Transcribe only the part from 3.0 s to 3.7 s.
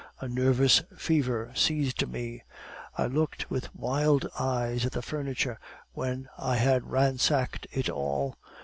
looked with